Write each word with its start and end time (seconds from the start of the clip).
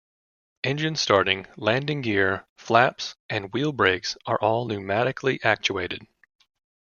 Engine 0.63 0.95
starting, 0.95 1.45
landing 1.57 2.01
gear, 2.01 2.47
flaps, 2.57 3.15
and 3.29 3.53
wheel 3.53 3.71
brakes 3.71 4.17
are 4.25 4.39
all 4.41 4.67
pneumatically 4.67 5.37
actuated. 5.45 6.07